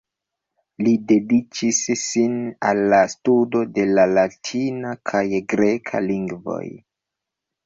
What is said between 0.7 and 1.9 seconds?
Li dediĉis